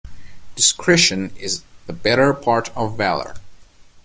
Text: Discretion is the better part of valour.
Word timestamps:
Discretion 0.55 1.31
is 1.37 1.61
the 1.85 1.93
better 1.93 2.33
part 2.33 2.75
of 2.75 2.97
valour. 2.97 3.35